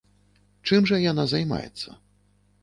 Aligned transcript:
Чым 0.69 0.87
жа 0.91 0.97
яна 1.11 1.27
займаецца? 1.35 1.89